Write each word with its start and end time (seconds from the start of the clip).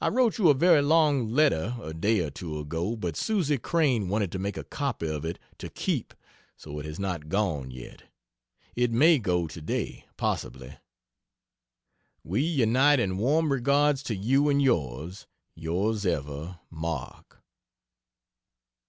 I 0.00 0.10
wrote 0.10 0.38
you 0.38 0.48
a 0.48 0.54
very 0.54 0.80
long 0.80 1.28
letter 1.28 1.74
a 1.82 1.92
day 1.92 2.20
or 2.20 2.30
two 2.30 2.56
ago, 2.60 2.94
but 2.94 3.16
Susy 3.16 3.58
Crane 3.58 4.08
wanted 4.08 4.30
to 4.30 4.38
make 4.38 4.56
a 4.56 4.62
copy 4.62 5.08
of 5.08 5.24
it 5.24 5.40
to 5.58 5.68
keep, 5.68 6.14
so 6.56 6.78
it 6.78 6.84
has 6.84 7.00
not 7.00 7.28
gone 7.28 7.72
yet. 7.72 8.04
It 8.76 8.92
may 8.92 9.18
go 9.18 9.48
today, 9.48 10.04
possibly. 10.16 10.76
We 12.22 12.42
unite 12.44 13.00
in 13.00 13.18
warm 13.18 13.50
regards 13.50 14.04
to 14.04 14.14
you 14.14 14.48
and 14.48 14.62
yours. 14.62 15.26
Yrs 15.58 16.06
ever, 16.06 16.60
MARK. 16.70 17.42